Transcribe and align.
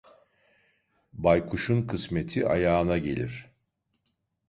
Baykuşun 1.13 1.87
kısmeti 1.87 2.47
ayağına 2.47 2.97
gelir. 2.97 3.51